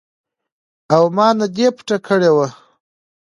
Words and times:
او 0.95 1.03
ما 1.15 1.27
نه 1.39 1.47
دې 1.55 1.67
پټه 1.75 1.97
کړې 2.07 2.29
وه. 2.35 2.47